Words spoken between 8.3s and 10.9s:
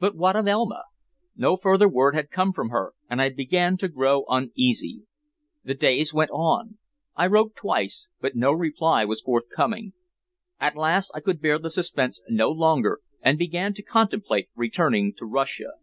no reply was forthcoming. At